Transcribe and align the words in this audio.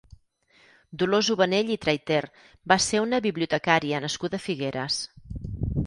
Dolors 1.03 1.29
Ubanell 1.33 1.69
i 1.75 1.77
Trayter 1.85 2.23
va 2.73 2.79
ser 2.89 3.05
una 3.05 3.23
bibliotecària 3.29 4.05
nascuda 4.09 4.41
a 4.43 4.47
Figueres. 4.51 4.99